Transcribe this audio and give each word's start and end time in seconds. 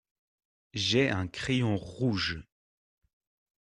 J’ai 0.73 1.11
un 1.11 1.27
crayon 1.27 1.77
rouge. 1.77 2.41